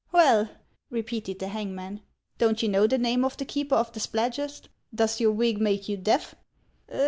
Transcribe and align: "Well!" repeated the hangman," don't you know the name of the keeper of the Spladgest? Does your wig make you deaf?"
"Well!" 0.11 0.49
repeated 0.89 1.37
the 1.37 1.49
hangman," 1.49 2.01
don't 2.39 2.63
you 2.63 2.69
know 2.69 2.87
the 2.87 2.97
name 2.97 3.23
of 3.23 3.37
the 3.37 3.45
keeper 3.45 3.75
of 3.75 3.91
the 3.93 3.99
Spladgest? 3.99 4.63
Does 4.95 5.19
your 5.19 5.31
wig 5.31 5.61
make 5.61 5.87
you 5.87 5.95
deaf?" 5.95 6.33